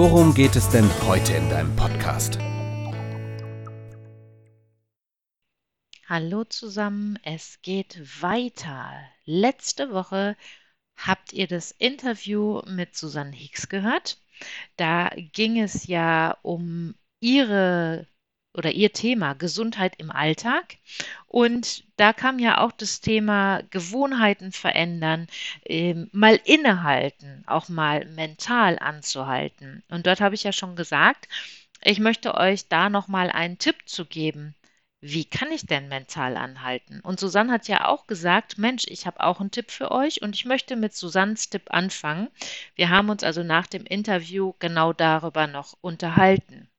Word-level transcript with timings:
worum 0.00 0.32
geht 0.32 0.56
es 0.56 0.66
denn 0.70 0.88
heute 1.06 1.34
in 1.34 1.50
deinem 1.50 1.76
Podcast? 1.76 2.38
Hallo 6.06 6.44
zusammen, 6.44 7.18
es 7.22 7.58
geht 7.60 8.00
weiter. 8.22 8.94
Letzte 9.26 9.92
Woche 9.92 10.38
habt 10.96 11.34
ihr 11.34 11.46
das 11.48 11.72
Interview 11.72 12.62
mit 12.66 12.96
Susanne 12.96 13.36
Hicks 13.36 13.68
gehört. 13.68 14.16
Da 14.78 15.10
ging 15.32 15.60
es 15.60 15.86
ja 15.86 16.38
um 16.40 16.94
ihre 17.20 18.06
oder 18.54 18.72
ihr 18.72 18.92
Thema 18.92 19.34
Gesundheit 19.34 19.94
im 19.98 20.10
Alltag. 20.10 20.78
Und 21.26 21.84
da 21.96 22.12
kam 22.12 22.38
ja 22.38 22.58
auch 22.58 22.72
das 22.72 23.00
Thema 23.00 23.62
Gewohnheiten 23.70 24.52
verändern, 24.52 25.28
ähm, 25.64 26.08
mal 26.12 26.40
innehalten, 26.44 27.44
auch 27.46 27.68
mal 27.68 28.04
mental 28.06 28.78
anzuhalten. 28.78 29.82
Und 29.88 30.06
dort 30.06 30.20
habe 30.20 30.34
ich 30.34 30.44
ja 30.44 30.52
schon 30.52 30.76
gesagt, 30.76 31.28
ich 31.82 32.00
möchte 32.00 32.34
euch 32.34 32.68
da 32.68 32.90
nochmal 32.90 33.30
einen 33.30 33.58
Tipp 33.58 33.76
zu 33.86 34.04
geben 34.04 34.54
wie 35.02 35.24
kann 35.24 35.50
ich 35.50 35.64
denn 35.64 35.88
mental 35.88 36.36
anhalten? 36.36 37.00
Und 37.00 37.20
Susanne 37.20 37.52
hat 37.52 37.68
ja 37.68 37.86
auch 37.86 38.06
gesagt, 38.06 38.58
Mensch, 38.58 38.84
ich 38.86 39.06
habe 39.06 39.20
auch 39.20 39.40
einen 39.40 39.50
Tipp 39.50 39.70
für 39.70 39.90
euch 39.90 40.20
und 40.20 40.34
ich 40.34 40.44
möchte 40.44 40.76
mit 40.76 40.94
Susannes 40.94 41.48
Tipp 41.48 41.68
anfangen. 41.70 42.28
Wir 42.74 42.90
haben 42.90 43.08
uns 43.08 43.24
also 43.24 43.42
nach 43.42 43.66
dem 43.66 43.86
Interview 43.86 44.52
genau 44.58 44.92
darüber 44.92 45.46
noch 45.46 45.74
unterhalten. 45.80 46.69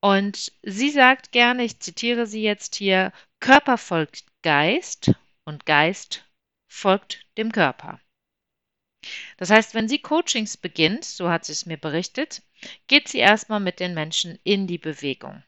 Und 0.00 0.52
sie 0.62 0.90
sagt 0.90 1.32
gerne, 1.32 1.64
ich 1.64 1.80
zitiere 1.80 2.26
sie 2.26 2.42
jetzt 2.42 2.74
hier, 2.74 3.12
Körper 3.38 3.76
folgt 3.76 4.24
Geist 4.42 5.12
und 5.44 5.66
Geist 5.66 6.24
folgt 6.68 7.26
dem 7.36 7.52
Körper. 7.52 8.00
Das 9.36 9.50
heißt, 9.50 9.74
wenn 9.74 9.88
sie 9.88 9.98
Coachings 9.98 10.56
beginnt, 10.56 11.04
so 11.04 11.30
hat 11.30 11.44
sie 11.44 11.52
es 11.52 11.66
mir 11.66 11.78
berichtet, 11.78 12.42
geht 12.86 13.08
sie 13.08 13.18
erstmal 13.18 13.60
mit 13.60 13.80
den 13.80 13.94
Menschen 13.94 14.38
in 14.44 14.66
die 14.66 14.78
Bewegung 14.78 15.42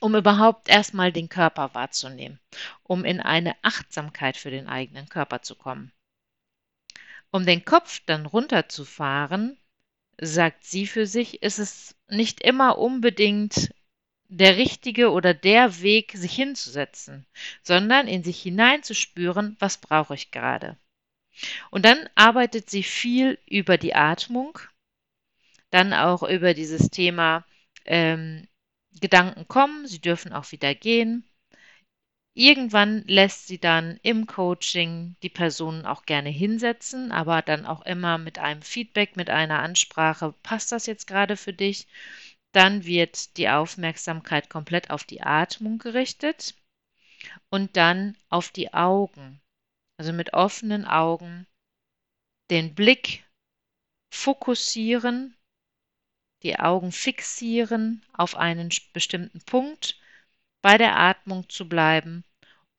um 0.00 0.14
überhaupt 0.14 0.68
erstmal 0.68 1.12
den 1.12 1.28
Körper 1.28 1.74
wahrzunehmen, 1.74 2.38
um 2.82 3.04
in 3.04 3.20
eine 3.20 3.56
Achtsamkeit 3.62 4.36
für 4.36 4.50
den 4.50 4.68
eigenen 4.68 5.08
Körper 5.08 5.42
zu 5.42 5.54
kommen. 5.54 5.92
Um 7.30 7.44
den 7.44 7.64
Kopf 7.64 8.00
dann 8.06 8.26
runterzufahren, 8.26 9.58
sagt 10.20 10.64
sie 10.64 10.86
für 10.86 11.06
sich, 11.06 11.42
ist 11.42 11.58
es 11.58 11.96
nicht 12.08 12.40
immer 12.40 12.78
unbedingt 12.78 13.70
der 14.28 14.56
richtige 14.56 15.10
oder 15.10 15.32
der 15.32 15.80
Weg, 15.80 16.12
sich 16.14 16.34
hinzusetzen, 16.34 17.26
sondern 17.62 18.08
in 18.08 18.22
sich 18.22 18.42
hineinzuspüren, 18.42 19.56
was 19.58 19.78
brauche 19.78 20.14
ich 20.14 20.30
gerade. 20.30 20.76
Und 21.70 21.84
dann 21.84 22.08
arbeitet 22.14 22.68
sie 22.68 22.82
viel 22.82 23.38
über 23.46 23.78
die 23.78 23.94
Atmung, 23.94 24.58
dann 25.70 25.94
auch 25.94 26.22
über 26.22 26.52
dieses 26.52 26.90
Thema 26.90 27.44
ähm, 27.84 28.48
Gedanken 29.00 29.46
kommen, 29.48 29.86
sie 29.86 30.00
dürfen 30.00 30.32
auch 30.32 30.50
wieder 30.52 30.74
gehen. 30.74 31.24
Irgendwann 32.34 33.02
lässt 33.06 33.48
sie 33.48 33.58
dann 33.58 33.98
im 34.02 34.26
Coaching 34.26 35.16
die 35.22 35.28
Personen 35.28 35.86
auch 35.86 36.06
gerne 36.06 36.28
hinsetzen, 36.28 37.10
aber 37.10 37.42
dann 37.42 37.66
auch 37.66 37.82
immer 37.82 38.18
mit 38.18 38.38
einem 38.38 38.62
Feedback, 38.62 39.16
mit 39.16 39.28
einer 39.30 39.60
Ansprache, 39.60 40.34
passt 40.42 40.70
das 40.72 40.86
jetzt 40.86 41.06
gerade 41.06 41.36
für 41.36 41.52
dich? 41.52 41.86
Dann 42.52 42.84
wird 42.84 43.36
die 43.36 43.48
Aufmerksamkeit 43.48 44.48
komplett 44.50 44.90
auf 44.90 45.04
die 45.04 45.22
Atmung 45.22 45.78
gerichtet 45.78 46.54
und 47.50 47.76
dann 47.76 48.16
auf 48.28 48.50
die 48.50 48.72
Augen. 48.72 49.40
Also 49.98 50.12
mit 50.12 50.32
offenen 50.32 50.84
Augen 50.84 51.46
den 52.50 52.74
Blick 52.74 53.24
fokussieren 54.12 55.34
die 56.42 56.58
Augen 56.58 56.92
fixieren 56.92 58.04
auf 58.12 58.36
einen 58.36 58.70
bestimmten 58.92 59.40
Punkt, 59.40 59.98
bei 60.62 60.78
der 60.78 60.96
Atmung 60.96 61.48
zu 61.48 61.68
bleiben 61.68 62.24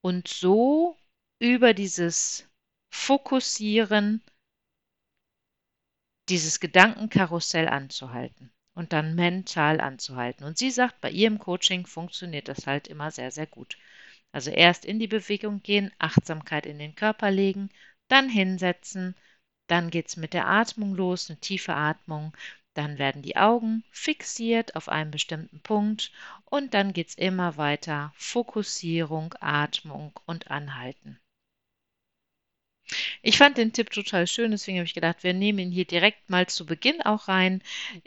und 0.02 0.28
so 0.28 0.98
über 1.40 1.74
dieses 1.74 2.48
Fokussieren 2.94 4.22
dieses 6.30 6.60
Gedankenkarussell 6.60 7.68
anzuhalten 7.68 8.52
und 8.76 8.94
dann 8.94 9.16
mental 9.16 9.82
anzuhalten. 9.82 10.46
Und 10.46 10.58
sie 10.58 10.72
sagt, 10.72 11.02
bei 11.02 11.10
ihrem 11.10 11.40
Coaching 11.40 11.86
funktioniert 11.86 12.48
das 12.48 12.68
halt 12.68 12.88
immer 12.88 13.12
sehr, 13.12 13.32
sehr 13.32 13.48
gut. 13.48 13.78
Also 14.32 14.52
erst 14.52 14.86
in 14.86 15.00
die 15.00 15.08
Bewegung 15.08 15.62
gehen, 15.64 15.92
Achtsamkeit 15.98 16.66
in 16.66 16.78
den 16.78 16.96
Körper 16.96 17.32
legen, 17.32 17.70
dann 18.10 18.30
hinsetzen, 18.30 19.16
dann 19.68 19.90
geht 19.90 20.08
es 20.08 20.18
mit 20.18 20.34
der 20.34 20.48
Atmung 20.48 20.96
los, 20.96 21.30
eine 21.30 21.40
tiefe 21.40 21.74
Atmung, 21.74 22.36
dann 22.80 22.98
werden 22.98 23.22
die 23.22 23.36
Augen 23.36 23.84
fixiert 23.92 24.78
auf 24.78 24.88
einen 24.88 25.12
bestimmten 25.12 25.60
Punkt 25.60 26.14
und 26.46 26.74
dann 26.74 26.94
geht 26.94 27.10
es 27.10 27.16
immer 27.16 27.58
weiter. 27.58 28.14
Fokussierung, 28.16 29.36
Atmung 29.42 30.18
und 30.26 30.50
Anhalten. 30.50 31.20
Ich 33.22 33.38
fand 33.38 33.58
den 33.58 33.74
Tipp 33.74 33.90
total 33.90 34.28
schön, 34.28 34.52
deswegen 34.52 34.78
habe 34.78 34.86
ich 34.86 34.94
gedacht, 34.94 35.24
wir 35.24 35.34
nehmen 35.34 35.60
ihn 35.60 35.72
hier 35.72 35.84
direkt 35.84 36.30
mal 36.30 36.48
zu 36.48 36.66
Beginn 36.66 37.02
auch 37.02 37.28
rein. 37.28 37.62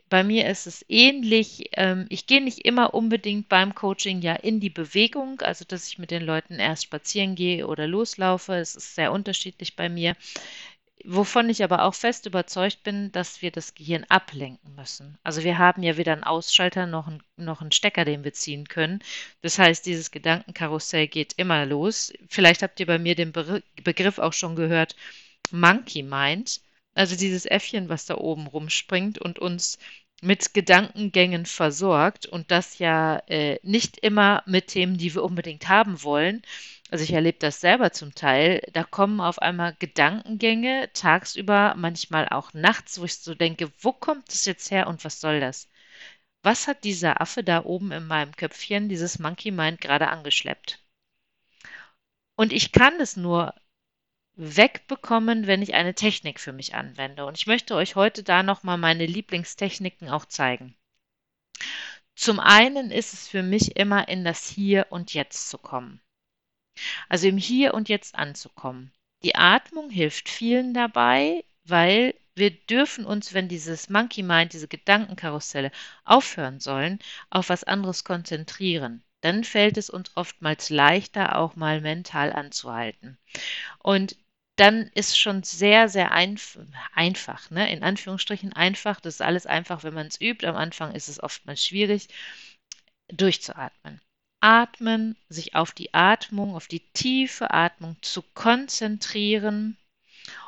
Bei 0.08 0.24
mir 0.24 0.48
ist 0.48 0.66
es 0.66 0.86
ähnlich. 0.88 1.68
Ähm, 1.74 2.06
ich 2.08 2.26
gehe 2.26 2.42
nicht 2.42 2.60
immer 2.60 2.94
unbedingt 2.94 3.50
beim 3.50 3.74
Coaching 3.74 4.22
ja 4.22 4.34
in 4.34 4.58
die 4.58 4.70
Bewegung, 4.70 5.42
also 5.42 5.66
dass 5.66 5.86
ich 5.86 5.98
mit 5.98 6.10
den 6.10 6.22
Leuten 6.22 6.54
erst 6.54 6.84
spazieren 6.84 7.34
gehe 7.34 7.66
oder 7.66 7.86
loslaufe. 7.86 8.54
Es 8.54 8.74
ist 8.74 8.94
sehr 8.94 9.12
unterschiedlich 9.12 9.76
bei 9.76 9.90
mir. 9.90 10.16
Wovon 11.04 11.50
ich 11.50 11.64
aber 11.64 11.84
auch 11.84 11.94
fest 11.94 12.26
überzeugt 12.26 12.82
bin, 12.84 13.10
dass 13.12 13.42
wir 13.42 13.50
das 13.50 13.74
Gehirn 13.74 14.04
ablenken 14.08 14.74
müssen. 14.76 15.18
Also 15.24 15.42
wir 15.42 15.58
haben 15.58 15.82
ja 15.82 15.96
weder 15.96 16.12
einen 16.12 16.22
Ausschalter 16.22 16.86
noch 16.86 17.08
einen, 17.08 17.22
noch 17.36 17.60
einen 17.60 17.72
Stecker, 17.72 18.04
den 18.04 18.22
wir 18.24 18.32
ziehen 18.32 18.68
können. 18.68 19.00
Das 19.40 19.58
heißt, 19.58 19.84
dieses 19.86 20.10
Gedankenkarussell 20.12 21.08
geht 21.08 21.34
immer 21.36 21.66
los. 21.66 22.12
Vielleicht 22.28 22.62
habt 22.62 22.78
ihr 22.78 22.86
bei 22.86 22.98
mir 22.98 23.14
den 23.16 23.32
Begriff 23.32 24.18
auch 24.18 24.32
schon 24.32 24.54
gehört, 24.54 24.94
Monkey 25.50 26.02
Mind. 26.02 26.60
Also 26.94 27.16
dieses 27.16 27.46
Äffchen, 27.46 27.88
was 27.88 28.06
da 28.06 28.16
oben 28.18 28.46
rumspringt 28.46 29.18
und 29.18 29.38
uns 29.38 29.78
mit 30.22 30.54
Gedankengängen 30.54 31.46
versorgt 31.46 32.26
und 32.26 32.50
das 32.52 32.78
ja 32.78 33.16
äh, 33.26 33.58
nicht 33.64 33.98
immer 33.98 34.42
mit 34.46 34.68
Themen, 34.68 34.98
die 34.98 35.14
wir 35.14 35.24
unbedingt 35.24 35.68
haben 35.68 36.02
wollen, 36.04 36.42
also 36.92 37.04
ich 37.04 37.14
erlebe 37.14 37.38
das 37.38 37.60
selber 37.60 37.92
zum 37.92 38.14
Teil, 38.14 38.60
da 38.74 38.84
kommen 38.84 39.22
auf 39.22 39.40
einmal 39.40 39.74
Gedankengänge 39.78 40.90
tagsüber, 40.92 41.74
manchmal 41.74 42.28
auch 42.28 42.52
nachts, 42.52 43.00
wo 43.00 43.04
ich 43.04 43.16
so 43.18 43.34
denke, 43.34 43.72
wo 43.80 43.92
kommt 43.92 44.28
das 44.28 44.44
jetzt 44.44 44.70
her 44.70 44.86
und 44.88 45.02
was 45.02 45.18
soll 45.18 45.40
das? 45.40 45.70
Was 46.42 46.68
hat 46.68 46.84
dieser 46.84 47.22
Affe 47.22 47.42
da 47.44 47.64
oben 47.64 47.92
in 47.92 48.06
meinem 48.06 48.36
Köpfchen, 48.36 48.90
dieses 48.90 49.18
Monkey 49.18 49.50
Mind, 49.50 49.80
gerade 49.80 50.08
angeschleppt? 50.08 50.80
Und 52.36 52.52
ich 52.52 52.72
kann 52.72 53.00
es 53.00 53.16
nur 53.16 53.54
wegbekommen, 54.34 55.46
wenn 55.46 55.62
ich 55.62 55.72
eine 55.72 55.94
Technik 55.94 56.40
für 56.40 56.52
mich 56.52 56.74
anwende. 56.74 57.24
Und 57.24 57.38
ich 57.38 57.46
möchte 57.46 57.74
euch 57.74 57.96
heute 57.96 58.22
da 58.22 58.42
nochmal 58.42 58.76
meine 58.76 59.06
Lieblingstechniken 59.06 60.10
auch 60.10 60.26
zeigen. 60.26 60.76
Zum 62.16 62.38
einen 62.38 62.90
ist 62.90 63.14
es 63.14 63.28
für 63.28 63.42
mich 63.42 63.76
immer 63.76 64.08
in 64.08 64.24
das 64.24 64.46
Hier 64.46 64.88
und 64.90 65.14
Jetzt 65.14 65.48
zu 65.48 65.56
kommen. 65.56 66.02
Also 67.08 67.28
im 67.28 67.36
Hier 67.36 67.74
und 67.74 67.88
Jetzt 67.88 68.14
anzukommen. 68.14 68.92
Die 69.22 69.34
Atmung 69.34 69.90
hilft 69.90 70.28
vielen 70.28 70.74
dabei, 70.74 71.44
weil 71.64 72.14
wir 72.34 72.50
dürfen 72.50 73.04
uns, 73.04 73.34
wenn 73.34 73.48
dieses 73.48 73.90
Monkey 73.90 74.22
Mind, 74.22 74.52
diese 74.52 74.68
Gedankenkarusselle 74.68 75.70
aufhören 76.04 76.60
sollen, 76.60 76.98
auf 77.30 77.50
was 77.50 77.64
anderes 77.64 78.04
konzentrieren. 78.04 79.04
Dann 79.20 79.44
fällt 79.44 79.76
es 79.76 79.90
uns 79.90 80.10
oftmals 80.16 80.70
leichter, 80.70 81.36
auch 81.36 81.54
mal 81.54 81.80
mental 81.80 82.32
anzuhalten. 82.32 83.18
Und 83.78 84.16
dann 84.56 84.90
ist 84.94 85.18
schon 85.18 85.42
sehr, 85.42 85.88
sehr 85.88 86.12
einf 86.12 86.58
einfach, 86.94 87.50
ne? 87.50 87.70
in 87.72 87.82
Anführungsstrichen 87.82 88.52
einfach. 88.52 89.00
Das 89.00 89.14
ist 89.14 89.22
alles 89.22 89.46
einfach, 89.46 89.84
wenn 89.84 89.94
man 89.94 90.06
es 90.08 90.20
übt. 90.20 90.46
Am 90.46 90.56
Anfang 90.56 90.94
ist 90.94 91.08
es 91.08 91.22
oftmals 91.22 91.64
schwierig, 91.64 92.08
durchzuatmen 93.08 94.00
atmen, 94.42 95.16
sich 95.28 95.54
auf 95.54 95.72
die 95.72 95.94
Atmung, 95.94 96.54
auf 96.54 96.66
die 96.66 96.80
tiefe 96.92 97.52
Atmung 97.52 97.96
zu 98.02 98.22
konzentrieren 98.22 99.76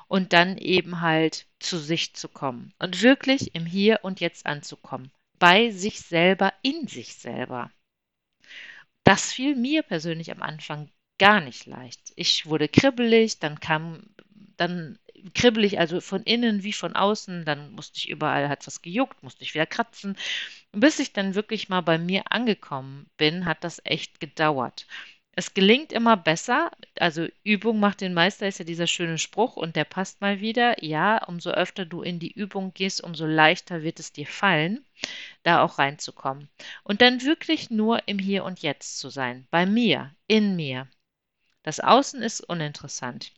und 0.08 0.32
dann 0.32 0.58
eben 0.58 1.00
halt 1.00 1.46
zu 1.58 1.78
sich 1.78 2.14
zu 2.14 2.28
kommen 2.28 2.72
und 2.78 3.02
wirklich 3.02 3.54
im 3.54 3.66
Hier 3.66 4.00
und 4.02 4.20
Jetzt 4.20 4.46
anzukommen, 4.46 5.10
bei 5.38 5.70
sich 5.70 6.00
selber, 6.00 6.52
in 6.62 6.86
sich 6.88 7.14
selber. 7.14 7.70
Das 9.04 9.32
fiel 9.32 9.54
mir 9.54 9.82
persönlich 9.82 10.30
am 10.32 10.42
Anfang 10.42 10.90
gar 11.18 11.40
nicht 11.40 11.66
leicht. 11.66 12.12
Ich 12.16 12.46
wurde 12.46 12.68
kribbelig, 12.68 13.38
dann 13.38 13.60
kam, 13.60 14.02
dann 14.56 14.98
kribbelig, 15.34 15.78
also 15.78 16.00
von 16.00 16.22
innen 16.24 16.62
wie 16.62 16.72
von 16.72 16.96
außen, 16.96 17.44
dann 17.44 17.72
musste 17.72 17.98
ich 17.98 18.08
überall, 18.08 18.48
hat 18.48 18.66
was 18.66 18.82
gejuckt, 18.82 19.22
musste 19.22 19.42
ich 19.42 19.54
wieder 19.54 19.66
kratzen. 19.66 20.16
Bis 20.72 20.98
ich 20.98 21.12
dann 21.12 21.34
wirklich 21.34 21.68
mal 21.68 21.80
bei 21.80 21.98
mir 21.98 22.24
angekommen 22.30 23.06
bin, 23.16 23.44
hat 23.46 23.64
das 23.64 23.80
echt 23.84 24.20
gedauert. 24.20 24.86
Es 25.36 25.52
gelingt 25.52 25.92
immer 25.92 26.16
besser. 26.16 26.70
Also 26.98 27.26
Übung 27.42 27.80
macht 27.80 28.00
den 28.00 28.14
Meister 28.14 28.46
ist 28.46 28.58
ja 28.58 28.64
dieser 28.64 28.86
schöne 28.86 29.18
Spruch 29.18 29.56
und 29.56 29.74
der 29.74 29.84
passt 29.84 30.20
mal 30.20 30.40
wieder. 30.40 30.82
Ja, 30.84 31.24
umso 31.24 31.50
öfter 31.50 31.84
du 31.84 32.02
in 32.02 32.20
die 32.20 32.30
Übung 32.32 32.72
gehst, 32.72 33.02
umso 33.02 33.26
leichter 33.26 33.82
wird 33.82 33.98
es 33.98 34.12
dir 34.12 34.26
fallen, 34.26 34.84
da 35.42 35.62
auch 35.62 35.78
reinzukommen. 35.78 36.48
Und 36.84 37.02
dann 37.02 37.22
wirklich 37.22 37.70
nur 37.70 38.06
im 38.06 38.18
Hier 38.18 38.44
und 38.44 38.60
Jetzt 38.62 38.98
zu 38.98 39.08
sein, 39.10 39.46
bei 39.50 39.66
mir, 39.66 40.14
in 40.28 40.54
mir. 40.54 40.88
Das 41.64 41.80
Außen 41.80 42.22
ist 42.22 42.40
uninteressant. 42.40 43.32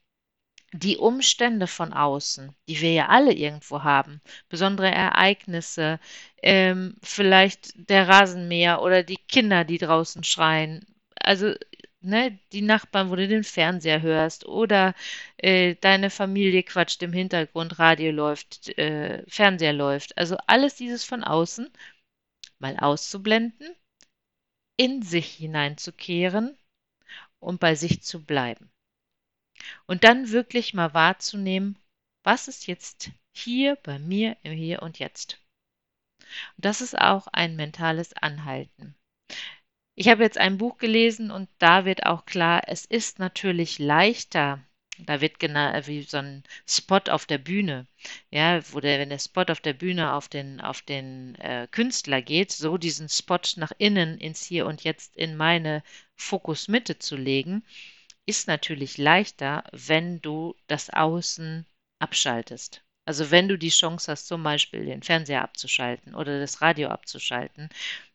Die 0.77 0.97
Umstände 0.99 1.67
von 1.67 1.93
außen, 1.93 2.55
die 2.69 2.81
wir 2.81 2.93
ja 2.93 3.09
alle 3.09 3.33
irgendwo 3.33 3.83
haben, 3.83 4.21
besondere 4.49 4.91
Ereignisse, 4.91 5.99
ähm, 6.43 6.97
vielleicht 7.03 7.73
der 7.91 8.09
Rasenmäher 8.09 8.83
oder 8.83 9.03
die 9.03 9.17
Kinder, 9.17 9.65
die 9.65 9.79
draußen 9.79 10.23
schreien, 10.23 10.87
also 11.21 11.55
ne, 12.01 12.39
die 12.53 12.63
Nachbarn, 12.63 13.11
wo 13.11 13.17
du 13.17 13.27
den 13.29 13.45
Fernseher 13.45 14.03
hörst 14.03 14.47
oder 14.47 14.95
äh, 15.39 15.75
deine 15.77 16.11
Familie 16.11 16.63
quatscht 16.63 17.03
im 17.03 17.13
Hintergrund, 17.13 17.79
Radio 17.79 18.13
läuft, 18.13 18.69
äh, 18.79 19.25
Fernseher 19.29 19.73
läuft. 19.73 20.17
Also 20.19 20.37
alles 20.47 20.77
dieses 20.77 21.05
von 21.05 21.25
außen 21.25 21.71
mal 22.59 22.77
auszublenden, 22.79 23.75
in 24.77 25.03
sich 25.03 25.33
hineinzukehren 25.35 26.57
und 27.41 27.61
bei 27.61 27.75
sich 27.75 28.03
zu 28.03 28.25
bleiben. 28.25 28.71
Und 29.87 30.05
dann 30.05 30.31
wirklich 30.31 30.75
mal 30.75 30.95
wahrzunehmen, 30.95 31.79
was 32.23 32.49
ist 32.49 32.67
jetzt 32.67 33.11
hier 33.33 33.77
bei 33.77 33.99
mir 33.99 34.37
im 34.43 34.53
Hier 34.53 34.83
und 34.83 34.99
Jetzt. 34.99 35.39
Und 36.57 36.65
das 36.65 36.81
ist 36.81 36.99
auch 36.99 37.27
ein 37.29 37.57
mentales 37.57 38.13
Anhalten. 38.15 38.97
Ich 39.95 40.09
habe 40.09 40.23
jetzt 40.23 40.37
ein 40.37 40.59
Buch 40.59 40.77
gelesen 40.77 41.31
und 41.31 41.49
da 41.59 41.85
wird 41.85 42.05
auch 42.05 42.27
klar, 42.27 42.63
es 42.67 42.85
ist 42.85 43.19
natürlich 43.19 43.79
leichter. 43.79 44.63
Da 44.99 45.21
wird 45.21 45.39
genau 45.39 45.73
wie 45.87 46.03
so 46.03 46.17
ein 46.19 46.43
Spot 46.67 47.01
auf 47.11 47.27
der 47.27 47.39
Bühne, 47.39 47.87
ja, 48.31 48.61
wo 48.73 48.81
der, 48.81 48.99
wenn 48.99 49.11
der 49.11 49.19
Spot 49.19 49.45
auf 49.49 49.61
der 49.61 49.75
Bühne 49.75 50.15
auf 50.15 50.29
den, 50.29 50.61
auf 50.61 50.81
den 50.83 51.35
äh, 51.37 51.69
Künstler 51.71 52.23
geht, 52.23 52.51
so 52.51 52.79
diesen 52.79 53.09
Spot 53.09 53.41
nach 53.57 53.73
innen 53.77 54.19
ins 54.19 54.45
Hier 54.45 54.67
und 54.67 54.85
Jetzt 54.85 55.17
in 55.17 55.37
meine 55.37 55.83
Fokusmitte 56.15 56.99
zu 56.99 57.17
legen, 57.17 57.63
ist 58.27 58.49
natürlich 58.49 58.99
leichter, 58.99 59.65
wenn 59.73 60.21
du 60.21 60.55
das 60.67 60.91
Außen 60.91 61.67
abschaltest. 62.01 62.83
Also 63.07 63.31
wenn 63.31 63.49
du 63.49 63.57
die 63.57 63.71
Chance 63.71 64.11
hast, 64.11 64.27
zum 64.27 64.43
Beispiel 64.43 64.85
den 64.85 65.03
Fernseher 65.03 65.43
abzuschalten 65.43 66.15
oder 66.15 66.41
das 66.41 66.61
Radio 66.61 66.89
abzuschalten, 66.89 67.69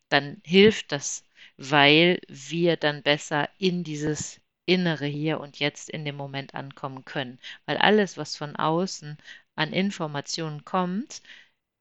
dann 0.09 0.41
hilft 0.43 0.91
das 0.91 1.23
weil 1.57 2.19
wir 2.27 2.75
dann 2.77 3.03
besser 3.03 3.49
in 3.59 3.83
dieses 3.83 4.41
Innere 4.65 5.05
hier 5.05 5.39
und 5.39 5.59
jetzt 5.59 5.89
in 5.89 6.05
dem 6.05 6.15
Moment 6.15 6.55
ankommen 6.55 7.05
können. 7.05 7.39
Weil 7.65 7.77
alles, 7.77 8.17
was 8.17 8.35
von 8.35 8.55
außen 8.55 9.17
an 9.55 9.73
Informationen 9.73 10.65
kommt, 10.65 11.21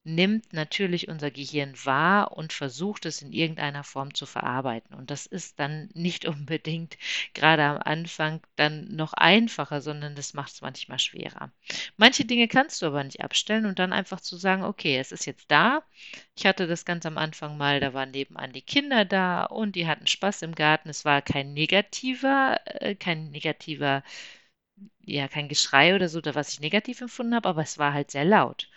nimmt 0.02 0.52
natürlich 0.54 1.08
unser 1.08 1.30
Gehirn 1.30 1.74
wahr 1.84 2.32
und 2.32 2.52
versucht 2.54 3.04
es 3.04 3.20
in 3.20 3.32
irgendeiner 3.32 3.84
Form 3.84 4.14
zu 4.14 4.24
verarbeiten. 4.24 4.94
Und 4.94 5.10
das 5.10 5.26
ist 5.26 5.60
dann 5.60 5.90
nicht 5.92 6.24
unbedingt 6.26 6.96
gerade 7.34 7.62
am 7.64 7.78
Anfang 7.84 8.40
dann 8.56 8.94
noch 8.94 9.12
einfacher, 9.12 9.80
sondern 9.82 10.14
das 10.14 10.32
macht 10.34 10.52
es 10.52 10.62
manchmal 10.62 10.98
schwerer. 10.98 11.52
Manche 11.96 12.24
Dinge 12.24 12.48
kannst 12.48 12.80
du 12.82 12.86
aber 12.86 13.04
nicht 13.04 13.20
abstellen 13.22 13.66
und 13.66 13.78
dann 13.78 13.92
einfach 13.92 14.20
zu 14.20 14.36
sagen, 14.36 14.62
okay, 14.64 14.96
es 14.98 15.12
ist 15.12 15.26
jetzt 15.26 15.50
da. 15.50 15.82
Ich 16.36 16.46
hatte 16.46 16.66
das 16.66 16.84
ganz 16.84 17.04
am 17.06 17.18
Anfang 17.18 17.56
mal, 17.58 17.80
da 17.80 17.92
waren 17.94 18.10
nebenan 18.10 18.52
die 18.52 18.62
Kinder 18.62 19.04
da 19.04 19.44
und 19.44 19.76
die 19.76 19.86
hatten 19.86 20.06
Spaß 20.06 20.42
im 20.42 20.54
Garten. 20.54 20.88
Es 20.88 21.04
war 21.04 21.20
kein 21.22 21.52
negativer, 21.52 22.58
äh, 22.64 22.94
kein 22.94 23.30
negativer 23.30 24.02
ja, 25.00 25.28
kein 25.28 25.48
Geschrei 25.48 25.94
oder 25.94 26.08
so, 26.08 26.20
was 26.24 26.52
ich 26.52 26.60
negativ 26.60 27.00
empfunden 27.00 27.34
habe, 27.34 27.48
aber 27.48 27.62
es 27.62 27.78
war 27.78 27.92
halt 27.92 28.10
sehr 28.10 28.24
laut. 28.24 28.68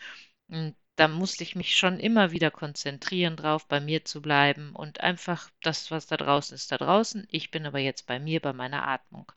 Und 0.48 0.76
da 0.96 1.08
musste 1.08 1.44
ich 1.44 1.56
mich 1.56 1.76
schon 1.76 2.00
immer 2.00 2.32
wieder 2.32 2.52
konzentrieren 2.52 3.36
drauf, 3.36 3.68
bei 3.68 3.80
mir 3.80 4.06
zu 4.06 4.22
bleiben 4.22 4.76
und 4.76 5.02
einfach 5.02 5.50
das, 5.62 5.90
was 5.90 6.06
da 6.06 6.18
draußen 6.18 6.54
ist, 6.54 6.72
da 6.72 6.78
draußen. 6.78 7.28
Ich 7.32 7.50
bin 7.50 7.66
aber 7.66 7.80
jetzt 7.80 8.06
bei 8.06 8.20
mir, 8.20 8.40
bei 8.40 8.54
meiner 8.54 8.88
Atmung. 8.88 9.32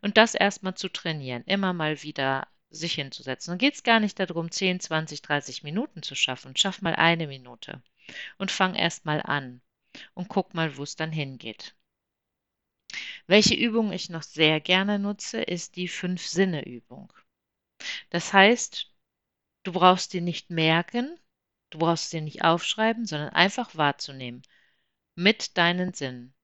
Und 0.00 0.16
das 0.16 0.34
erstmal 0.34 0.74
zu 0.74 0.88
trainieren, 0.88 1.44
immer 1.46 1.72
mal 1.72 2.02
wieder 2.02 2.48
sich 2.70 2.94
hinzusetzen. 2.94 3.52
Dann 3.52 3.58
geht 3.58 3.74
es 3.74 3.84
gar 3.84 4.00
nicht 4.00 4.18
darum, 4.18 4.50
10, 4.50 4.80
20, 4.80 5.22
30 5.22 5.62
Minuten 5.62 6.02
zu 6.02 6.16
schaffen. 6.16 6.56
Schaff 6.56 6.82
mal 6.82 6.96
eine 6.96 7.28
Minute 7.28 7.82
und 8.38 8.50
fang 8.50 8.74
erst 8.74 9.04
mal 9.04 9.22
an 9.22 9.60
und 10.14 10.28
guck 10.28 10.54
mal, 10.54 10.76
wo 10.76 10.82
es 10.82 10.96
dann 10.96 11.12
hingeht. 11.12 11.76
Welche 13.26 13.54
Übung 13.54 13.92
ich 13.92 14.10
noch 14.10 14.22
sehr 14.22 14.60
gerne 14.60 14.98
nutze, 14.98 15.40
ist 15.40 15.76
die 15.76 15.88
Fünf-Sinne-Übung. 15.88 17.12
Das 18.10 18.32
heißt, 18.32 18.90
Du 19.66 19.72
brauchst 19.72 20.12
dir 20.12 20.20
nicht 20.20 20.48
merken, 20.48 21.18
du 21.70 21.78
brauchst 21.78 22.12
dir 22.12 22.20
nicht 22.20 22.44
aufschreiben, 22.44 23.04
sondern 23.04 23.30
einfach 23.30 23.74
wahrzunehmen. 23.74 24.42
Mit 25.16 25.58
deinen 25.58 25.92
Sinnen. 25.92 26.36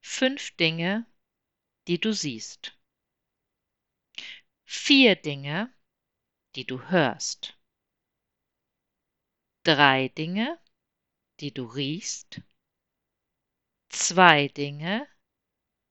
Fünf 0.00 0.56
Dinge, 0.56 1.04
die 1.88 2.00
du 2.00 2.14
siehst. 2.14 2.80
Vier 4.64 5.14
Dinge, 5.14 5.70
die 6.56 6.64
du 6.64 6.80
hörst. 6.88 7.60
Drei 9.62 10.08
Dinge, 10.08 10.58
die 11.40 11.52
du 11.52 11.66
riechst. 11.66 12.40
Zwei 13.90 14.48
Dinge, 14.48 15.06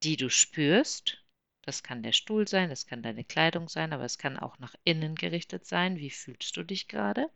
die 0.02 0.16
du 0.16 0.28
spürst. 0.28 1.19
Das 1.62 1.82
kann 1.82 2.02
der 2.02 2.12
Stuhl 2.12 2.48
sein, 2.48 2.70
das 2.70 2.86
kann 2.86 3.02
deine 3.02 3.24
Kleidung 3.24 3.68
sein, 3.68 3.92
aber 3.92 4.04
es 4.04 4.18
kann 4.18 4.38
auch 4.38 4.58
nach 4.58 4.74
innen 4.84 5.14
gerichtet 5.14 5.66
sein. 5.66 5.96
Wie 5.96 6.10
fühlst 6.10 6.56
du 6.56 6.62
dich 6.62 6.88
gerade? 6.88 7.30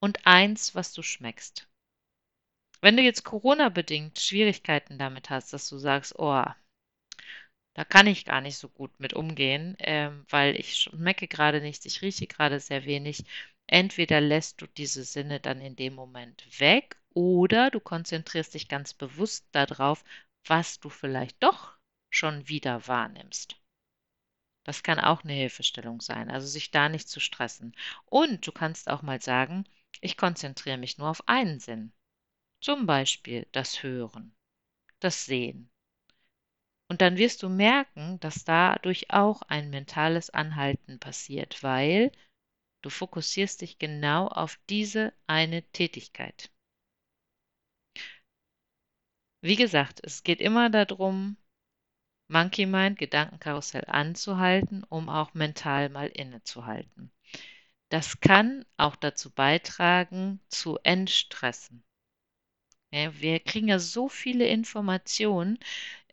Und 0.00 0.26
eins, 0.26 0.74
was 0.74 0.92
du 0.92 1.02
schmeckst. 1.02 1.68
Wenn 2.80 2.96
du 2.96 3.02
jetzt 3.02 3.24
Corona-bedingt 3.24 4.18
Schwierigkeiten 4.18 4.98
damit 4.98 5.30
hast, 5.30 5.52
dass 5.52 5.68
du 5.68 5.78
sagst, 5.78 6.18
oh, 6.18 6.44
da 7.74 7.84
kann 7.84 8.06
ich 8.06 8.24
gar 8.24 8.40
nicht 8.40 8.56
so 8.56 8.68
gut 8.68 9.00
mit 9.00 9.12
umgehen, 9.12 9.76
ähm, 9.80 10.24
weil 10.30 10.58
ich 10.58 10.76
schmecke 10.76 11.28
gerade 11.28 11.60
nichts, 11.60 11.84
ich 11.84 12.02
rieche 12.02 12.26
gerade 12.26 12.60
sehr 12.60 12.84
wenig. 12.84 13.24
Entweder 13.66 14.20
lässt 14.20 14.62
du 14.62 14.66
diese 14.66 15.04
Sinne 15.04 15.40
dann 15.40 15.60
in 15.60 15.76
dem 15.76 15.94
Moment 15.94 16.60
weg 16.60 16.96
oder 17.10 17.70
du 17.70 17.80
konzentrierst 17.80 18.54
dich 18.54 18.68
ganz 18.68 18.94
bewusst 18.94 19.46
darauf, 19.52 20.04
was 20.44 20.80
du 20.80 20.88
vielleicht 20.88 21.42
doch 21.42 21.75
schon 22.16 22.48
wieder 22.48 22.86
wahrnimmst. 22.86 23.60
Das 24.64 24.82
kann 24.82 24.98
auch 24.98 25.22
eine 25.22 25.34
Hilfestellung 25.34 26.00
sein, 26.00 26.30
also 26.30 26.46
sich 26.46 26.72
da 26.72 26.88
nicht 26.88 27.08
zu 27.08 27.20
stressen. 27.20 27.76
Und 28.06 28.46
du 28.46 28.52
kannst 28.52 28.88
auch 28.90 29.02
mal 29.02 29.20
sagen, 29.22 29.64
ich 30.00 30.16
konzentriere 30.16 30.76
mich 30.76 30.98
nur 30.98 31.08
auf 31.08 31.28
einen 31.28 31.60
Sinn. 31.60 31.92
Zum 32.60 32.86
Beispiel 32.86 33.46
das 33.52 33.82
Hören, 33.82 34.34
das 34.98 35.24
Sehen. 35.24 35.70
Und 36.88 37.00
dann 37.00 37.16
wirst 37.16 37.42
du 37.42 37.48
merken, 37.48 38.18
dass 38.20 38.44
dadurch 38.44 39.10
auch 39.10 39.42
ein 39.42 39.70
mentales 39.70 40.30
Anhalten 40.30 40.98
passiert, 40.98 41.62
weil 41.62 42.10
du 42.82 42.90
fokussierst 42.90 43.60
dich 43.60 43.78
genau 43.78 44.28
auf 44.28 44.58
diese 44.68 45.12
eine 45.26 45.62
Tätigkeit. 45.72 46.50
Wie 49.42 49.56
gesagt, 49.56 50.00
es 50.02 50.24
geht 50.24 50.40
immer 50.40 50.70
darum, 50.70 51.36
Monkey 52.28 52.66
Mind, 52.66 52.98
Gedankenkarussell 52.98 53.84
anzuhalten, 53.86 54.84
um 54.88 55.08
auch 55.08 55.34
mental 55.34 55.88
mal 55.88 56.08
innezuhalten. 56.08 57.10
Das 57.88 58.20
kann 58.20 58.64
auch 58.76 58.96
dazu 58.96 59.30
beitragen, 59.30 60.40
zu 60.48 60.78
entstressen. 60.82 61.84
Wir 62.90 63.40
kriegen 63.40 63.68
ja 63.68 63.78
so 63.78 64.08
viele 64.08 64.46
Informationen 64.46 65.58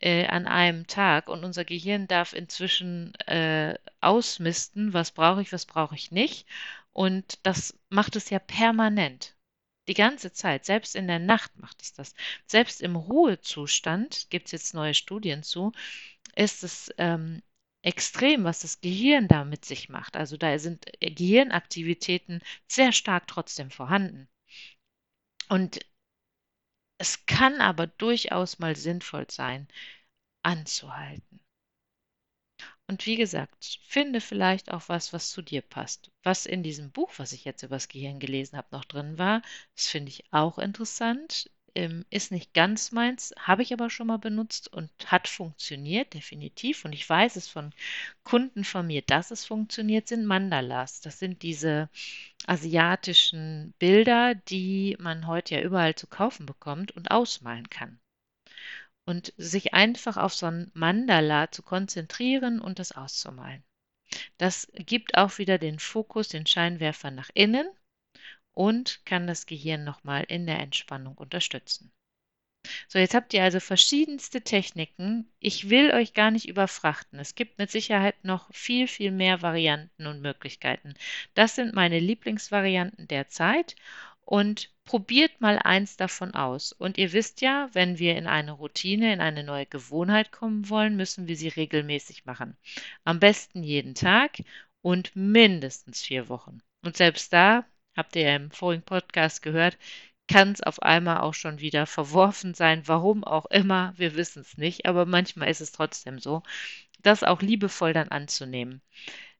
äh, 0.01 0.27
an 0.27 0.47
einem 0.47 0.85
Tag 0.87 1.29
und 1.29 1.43
unser 1.45 1.65
Gehirn 1.65 2.07
darf 2.07 2.33
inzwischen 2.33 3.15
äh, 3.25 3.75
ausmisten, 4.01 4.93
was 4.93 5.11
brauche 5.11 5.41
ich, 5.41 5.53
was 5.53 5.65
brauche 5.65 5.95
ich 5.95 6.11
nicht. 6.11 6.45
Und 6.91 7.39
das 7.43 7.79
macht 7.89 8.15
es 8.15 8.29
ja 8.29 8.39
permanent. 8.39 9.35
Die 9.87 9.93
ganze 9.93 10.31
Zeit, 10.31 10.65
selbst 10.65 10.95
in 10.95 11.07
der 11.07 11.19
Nacht 11.19 11.57
macht 11.57 11.81
es 11.81 11.93
das. 11.93 12.15
Selbst 12.45 12.81
im 12.81 12.95
Ruhezustand, 12.95 14.29
gibt 14.29 14.47
es 14.47 14.51
jetzt 14.51 14.73
neue 14.73 14.93
Studien 14.93 15.43
zu, 15.43 15.73
ist 16.35 16.63
es 16.63 16.93
ähm, 16.97 17.41
extrem, 17.81 18.43
was 18.45 18.61
das 18.61 18.81
Gehirn 18.81 19.27
da 19.27 19.43
mit 19.43 19.65
sich 19.65 19.89
macht. 19.89 20.15
Also 20.15 20.37
da 20.37 20.57
sind 20.57 20.85
Gehirnaktivitäten 21.01 22.41
sehr 22.67 22.93
stark 22.93 23.27
trotzdem 23.27 23.71
vorhanden. 23.71 24.29
Und 25.49 25.79
es 26.97 27.25
kann 27.25 27.59
aber 27.59 27.87
durchaus 27.87 28.59
mal 28.59 28.75
sinnvoll 28.75 29.25
sein, 29.29 29.67
anzuhalten. 30.43 31.41
Und 32.87 33.05
wie 33.05 33.15
gesagt, 33.15 33.79
finde 33.87 34.19
vielleicht 34.21 34.71
auch 34.71 34.89
was, 34.89 35.13
was 35.13 35.31
zu 35.31 35.41
dir 35.41 35.61
passt. 35.61 36.11
Was 36.21 36.45
in 36.45 36.63
diesem 36.63 36.91
Buch, 36.91 37.11
was 37.17 37.31
ich 37.31 37.45
jetzt 37.45 37.63
über 37.63 37.77
das 37.77 37.87
Gehirn 37.87 38.19
gelesen 38.19 38.57
habe, 38.57 38.67
noch 38.71 38.85
drin 38.85 39.17
war, 39.17 39.41
das 39.75 39.87
finde 39.87 40.09
ich 40.09 40.25
auch 40.31 40.57
interessant. 40.57 41.49
Ähm, 41.75 42.05
ist 42.11 42.31
nicht 42.31 42.53
ganz 42.53 42.91
meins, 42.91 43.33
habe 43.39 43.63
ich 43.63 43.73
aber 43.73 43.89
schon 43.89 44.07
mal 44.07 44.17
benutzt 44.19 44.71
und 44.71 44.91
hat 45.05 45.27
funktioniert, 45.27 46.13
definitiv. 46.13 46.85
Und 46.85 46.93
ich 46.93 47.09
weiß 47.09 47.35
es 47.37 47.47
von 47.47 47.73
Kunden 48.23 48.63
von 48.63 48.85
mir, 48.85 49.01
dass 49.01 49.31
es 49.31 49.45
funktioniert, 49.45 50.07
sind 50.07 50.25
Mandalas. 50.25 51.01
Das 51.01 51.17
sind 51.19 51.41
diese 51.41 51.89
asiatischen 52.45 53.73
Bilder, 53.79 54.35
die 54.35 54.97
man 54.99 55.25
heute 55.25 55.55
ja 55.55 55.61
überall 55.61 55.95
zu 55.95 56.05
kaufen 56.07 56.45
bekommt 56.45 56.91
und 56.91 57.11
ausmalen 57.11 57.69
kann 57.69 57.99
und 59.05 59.33
sich 59.37 59.73
einfach 59.73 60.17
auf 60.17 60.33
so 60.33 60.45
ein 60.45 60.71
Mandala 60.73 61.51
zu 61.51 61.61
konzentrieren 61.61 62.59
und 62.59 62.79
das 62.79 62.91
auszumalen. 62.91 63.63
Das 64.37 64.71
gibt 64.75 65.17
auch 65.17 65.37
wieder 65.37 65.57
den 65.57 65.79
Fokus, 65.79 66.27
den 66.27 66.45
Scheinwerfer 66.45 67.11
nach 67.11 67.29
innen 67.33 67.67
und 68.53 69.05
kann 69.05 69.27
das 69.27 69.45
Gehirn 69.45 69.83
nochmal 69.83 70.23
in 70.27 70.45
der 70.45 70.59
Entspannung 70.59 71.17
unterstützen. 71.17 71.91
So, 72.87 72.97
jetzt 72.97 73.13
habt 73.13 73.33
ihr 73.33 73.43
also 73.43 73.59
verschiedenste 73.59 74.41
Techniken. 74.41 75.29
Ich 75.39 75.69
will 75.69 75.91
euch 75.91 76.13
gar 76.13 76.31
nicht 76.31 76.47
überfrachten. 76.47 77.19
Es 77.19 77.35
gibt 77.35 77.57
mit 77.57 77.69
Sicherheit 77.69 78.23
noch 78.23 78.53
viel, 78.53 78.87
viel 78.87 79.11
mehr 79.11 79.41
Varianten 79.41 80.07
und 80.07 80.21
Möglichkeiten. 80.21 80.93
Das 81.33 81.55
sind 81.55 81.73
meine 81.73 81.99
Lieblingsvarianten 81.99 83.07
derzeit 83.09 83.75
und 84.21 84.72
probiert 84.85 85.41
mal 85.41 85.59
eins 85.59 85.97
davon 85.97 86.33
aus. 86.33 86.71
Und 86.73 86.97
ihr 86.97 87.13
wisst 87.13 87.41
ja, 87.41 87.69
wenn 87.73 87.99
wir 87.99 88.15
in 88.17 88.27
eine 88.27 88.51
Routine, 88.51 89.13
in 89.13 89.21
eine 89.21 89.43
neue 89.43 89.65
Gewohnheit 89.65 90.31
kommen 90.31 90.69
wollen, 90.69 90.95
müssen 90.95 91.27
wir 91.27 91.37
sie 91.37 91.49
regelmäßig 91.49 92.25
machen. 92.25 92.57
Am 93.03 93.19
besten 93.19 93.63
jeden 93.63 93.95
Tag 93.95 94.39
und 94.81 95.15
mindestens 95.15 96.03
vier 96.03 96.29
Wochen. 96.29 96.61
Und 96.83 96.97
selbst 96.97 97.31
da, 97.33 97.65
habt 97.95 98.15
ihr 98.15 98.23
ja 98.23 98.35
im 98.35 98.51
vorigen 98.51 98.83
Podcast 98.83 99.41
gehört, 99.41 99.77
kann 100.27 100.51
es 100.51 100.61
auf 100.61 100.81
einmal 100.81 101.19
auch 101.21 101.33
schon 101.33 101.59
wieder 101.59 101.85
verworfen 101.85 102.53
sein. 102.53 102.87
Warum 102.87 103.23
auch 103.23 103.45
immer, 103.47 103.93
wir 103.97 104.15
wissen 104.15 104.41
es 104.41 104.57
nicht, 104.57 104.85
aber 104.85 105.05
manchmal 105.05 105.49
ist 105.49 105.61
es 105.61 105.71
trotzdem 105.71 106.19
so, 106.19 106.43
das 107.01 107.23
auch 107.23 107.41
liebevoll 107.41 107.93
dann 107.93 108.09
anzunehmen. 108.09 108.81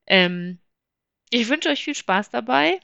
Ähm, 0.07 0.59
ich 1.29 1.49
wünsche 1.49 1.69
euch 1.69 1.83
viel 1.83 1.95
Spaß 1.95 2.29
dabei. 2.29 2.79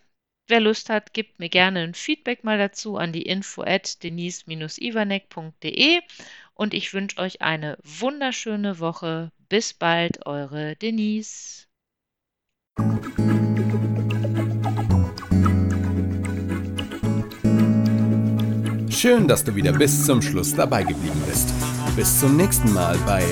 Wer 0.50 0.60
Lust 0.62 0.90
hat, 0.90 1.14
gibt 1.14 1.40
mir 1.40 1.50
gerne 1.50 1.82
ein 1.82 1.94
Feedback 1.94 2.44
mal 2.44 2.58
dazu 2.58 2.98
an 2.98 3.14
die 3.14 3.22
info 3.22 3.62
at 3.62 4.02
denise-ivanek.de 4.02 6.00
und 6.56 6.74
ich 6.74 6.92
wünsche 6.92 7.20
euch 7.20 7.44
eine 7.44 7.78
wunderschöne 7.84 8.80
Woche. 8.80 9.32
Bis 9.48 9.74
bald, 9.74 10.26
eure 10.26 10.76
Denise. 10.76 11.68
Schön, 18.90 19.28
dass 19.28 19.44
du 19.44 19.54
wieder 19.54 19.74
bis 19.74 20.04
zum 20.04 20.20
Schluss 20.20 20.56
dabei 20.56 20.82
geblieben 20.82 21.22
bist. 21.28 21.54
Bis 21.96 22.20
zum 22.20 22.38
nächsten 22.38 22.74
Mal 22.74 22.98
bei 23.06 23.24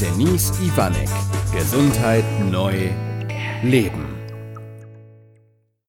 Denise 0.00 0.52
Ivanek. 0.60 1.08
Gesundheit 1.52 2.24
neu 2.50 2.90
leben. 3.62 4.13